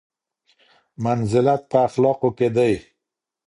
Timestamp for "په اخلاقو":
1.71-2.29